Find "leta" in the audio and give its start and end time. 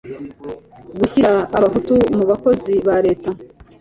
3.05-3.29